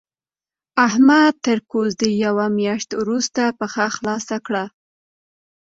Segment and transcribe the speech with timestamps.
[0.87, 4.63] احمد تر کوزدې يوه مياشت روسته پښه خلاصه کړه.